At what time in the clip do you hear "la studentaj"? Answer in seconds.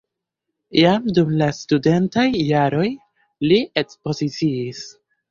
1.41-2.23